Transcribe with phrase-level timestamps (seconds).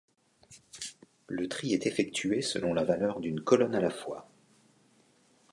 [1.27, 4.27] Le tri est effectué selon la valeur d'une colonne à la fois.